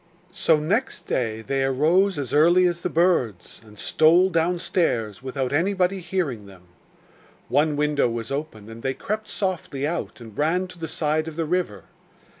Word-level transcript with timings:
So 0.33 0.59
next 0.59 1.03
day 1.03 1.43
they 1.43 1.63
arose 1.63 2.17
as 2.17 2.33
early 2.33 2.65
as 2.65 2.81
the 2.81 2.89
birds 2.89 3.61
and 3.63 3.77
stole 3.77 4.31
downstairs 4.31 5.21
without 5.21 5.53
anybody 5.53 5.99
hearing 5.99 6.47
them. 6.47 6.63
One 7.49 7.75
window 7.75 8.09
was 8.09 8.31
open, 8.31 8.67
and 8.67 8.81
they 8.81 8.95
crept 8.95 9.27
softly 9.27 9.85
out 9.85 10.19
and 10.19 10.35
ran 10.35 10.65
to 10.69 10.79
the 10.79 10.87
side 10.87 11.27
of 11.27 11.35
the 11.35 11.45
river. 11.45 11.83